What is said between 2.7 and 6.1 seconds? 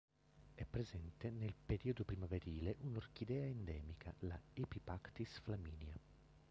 un'orchidea endemica, la "Epipactis flaminia".